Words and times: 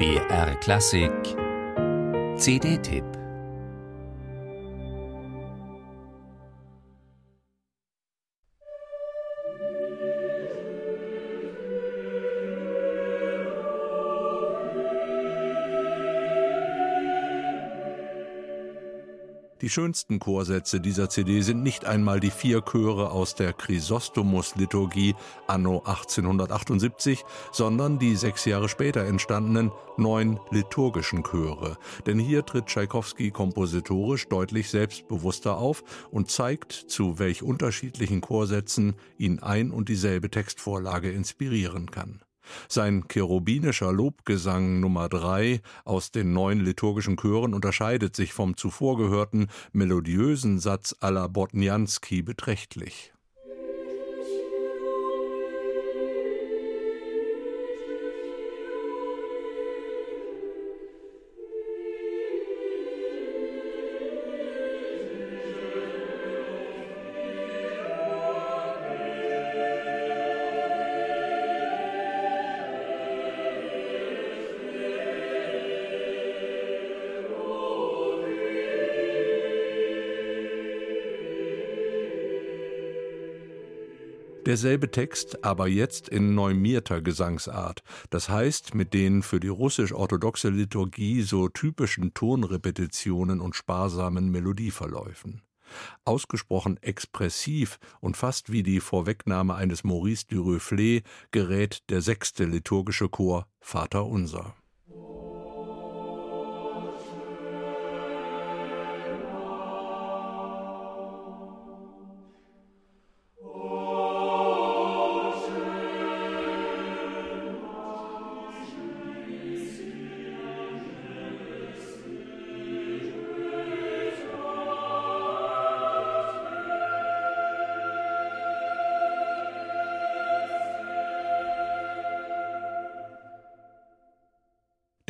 BR 0.00 0.54
Klassik. 0.62 1.36
CD-Tipp 2.38 3.19
Die 19.62 19.68
schönsten 19.68 20.20
Chorsätze 20.20 20.80
dieser 20.80 21.10
CD 21.10 21.42
sind 21.42 21.62
nicht 21.62 21.84
einmal 21.84 22.18
die 22.18 22.30
vier 22.30 22.62
Chöre 22.62 23.10
aus 23.10 23.34
der 23.34 23.52
Chrysostomus-Liturgie 23.52 25.14
anno 25.46 25.80
1878, 25.80 27.24
sondern 27.52 27.98
die 27.98 28.16
sechs 28.16 28.46
Jahre 28.46 28.70
später 28.70 29.04
entstandenen 29.04 29.70
neun 29.98 30.40
liturgischen 30.50 31.22
Chöre. 31.22 31.76
Denn 32.06 32.18
hier 32.18 32.46
tritt 32.46 32.66
Tschaikowski 32.66 33.32
kompositorisch 33.32 34.28
deutlich 34.28 34.70
selbstbewusster 34.70 35.58
auf 35.58 35.84
und 36.10 36.30
zeigt, 36.30 36.72
zu 36.72 37.18
welch 37.18 37.42
unterschiedlichen 37.42 38.22
Chorsätzen 38.22 38.94
ihn 39.18 39.40
ein 39.40 39.72
und 39.72 39.90
dieselbe 39.90 40.30
Textvorlage 40.30 41.10
inspirieren 41.10 41.90
kann. 41.90 42.22
Sein 42.68 43.04
cherubinischer 43.08 43.92
Lobgesang 43.92 44.80
Nummer 44.80 45.08
drei 45.08 45.60
aus 45.84 46.10
den 46.10 46.32
neun 46.32 46.60
liturgischen 46.60 47.16
Chören 47.16 47.54
unterscheidet 47.54 48.16
sich 48.16 48.32
vom 48.32 48.56
zuvor 48.56 48.96
gehörten 48.96 49.48
melodiösen 49.72 50.58
Satz 50.58 50.94
la 51.00 51.26
Botnianski 51.26 52.22
beträchtlich. 52.22 53.12
Derselbe 84.46 84.90
Text, 84.90 85.44
aber 85.44 85.68
jetzt 85.68 86.08
in 86.08 86.34
neumierter 86.34 87.02
Gesangsart, 87.02 87.82
das 88.08 88.30
heißt 88.30 88.74
mit 88.74 88.94
den 88.94 89.22
für 89.22 89.38
die 89.38 89.48
russisch-orthodoxe 89.48 90.48
Liturgie 90.48 91.22
so 91.22 91.48
typischen 91.48 92.14
Tonrepetitionen 92.14 93.40
und 93.40 93.54
sparsamen 93.54 94.30
Melodieverläufen. 94.30 95.42
Ausgesprochen 96.04 96.82
expressiv 96.82 97.78
und 98.00 98.16
fast 98.16 98.50
wie 98.50 98.62
die 98.62 98.80
Vorwegnahme 98.80 99.54
eines 99.54 99.84
Maurice 99.84 100.26
du 100.26 100.42
Duruflé 100.42 101.02
gerät 101.30 101.82
der 101.90 102.00
sechste 102.00 102.44
liturgische 102.44 103.08
Chor 103.08 103.46
Vater 103.60 104.06
Unser. 104.06 104.54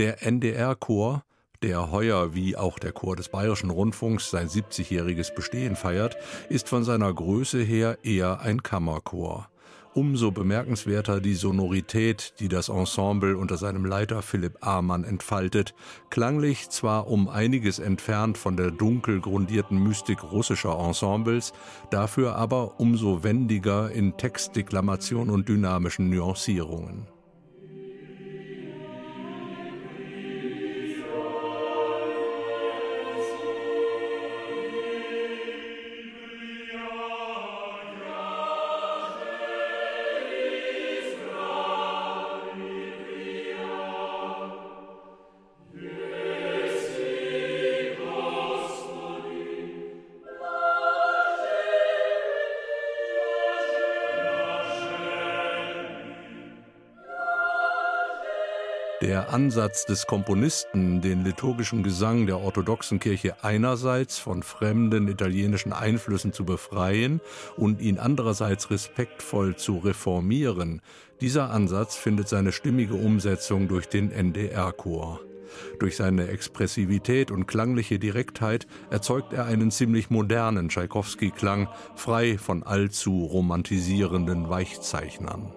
Der 0.00 0.22
NDR-Chor, 0.22 1.24
der 1.62 1.90
heuer 1.92 2.34
wie 2.34 2.56
auch 2.56 2.78
der 2.78 2.90
Chor 2.90 3.16
des 3.16 3.28
Bayerischen 3.28 3.68
Rundfunks 3.68 4.30
sein 4.30 4.48
70-jähriges 4.48 5.34
Bestehen 5.34 5.76
feiert, 5.76 6.16
ist 6.48 6.70
von 6.70 6.84
seiner 6.84 7.12
Größe 7.12 7.60
her 7.60 7.98
eher 8.02 8.40
ein 8.40 8.62
Kammerchor. 8.62 9.50
Umso 9.92 10.30
bemerkenswerter 10.30 11.20
die 11.20 11.34
Sonorität, 11.34 12.32
die 12.40 12.48
das 12.48 12.70
Ensemble 12.70 13.36
unter 13.36 13.58
seinem 13.58 13.84
Leiter 13.84 14.22
Philipp 14.22 14.66
Amann 14.66 15.04
entfaltet, 15.04 15.74
klanglich 16.08 16.70
zwar 16.70 17.06
um 17.06 17.28
einiges 17.28 17.78
entfernt 17.78 18.38
von 18.38 18.56
der 18.56 18.70
dunkel 18.70 19.20
grundierten 19.20 19.82
Mystik 19.82 20.24
russischer 20.32 20.78
Ensembles, 20.78 21.52
dafür 21.90 22.36
aber 22.36 22.80
umso 22.80 23.22
wendiger 23.22 23.90
in 23.90 24.16
Textdeklamation 24.16 25.28
und 25.28 25.46
dynamischen 25.46 26.08
Nuancierungen. 26.08 27.19
Der 59.00 59.32
Ansatz 59.32 59.86
des 59.86 60.06
Komponisten, 60.06 61.00
den 61.00 61.24
liturgischen 61.24 61.82
Gesang 61.82 62.26
der 62.26 62.38
orthodoxen 62.38 63.00
Kirche 63.00 63.42
einerseits 63.42 64.18
von 64.18 64.42
fremden 64.42 65.08
italienischen 65.08 65.72
Einflüssen 65.72 66.34
zu 66.34 66.44
befreien 66.44 67.22
und 67.56 67.80
ihn 67.80 67.98
andererseits 67.98 68.70
respektvoll 68.70 69.56
zu 69.56 69.78
reformieren, 69.78 70.82
dieser 71.22 71.48
Ansatz 71.48 71.96
findet 71.96 72.28
seine 72.28 72.52
stimmige 72.52 72.92
Umsetzung 72.92 73.68
durch 73.68 73.88
den 73.88 74.12
NDR-Chor. 74.12 75.20
Durch 75.78 75.96
seine 75.96 76.28
Expressivität 76.28 77.30
und 77.30 77.46
klangliche 77.46 77.98
Direktheit 77.98 78.66
erzeugt 78.90 79.32
er 79.32 79.46
einen 79.46 79.70
ziemlich 79.70 80.10
modernen 80.10 80.68
Tschaikowski-Klang, 80.68 81.68
frei 81.96 82.36
von 82.36 82.62
allzu 82.64 83.24
romantisierenden 83.24 84.50
Weichzeichnern. 84.50 85.54